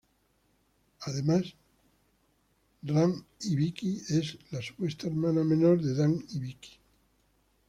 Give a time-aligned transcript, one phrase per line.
[1.01, 1.53] Además
[2.81, 6.79] Ran Hibiki es la supuesta hermana menor de Dan Hibiki.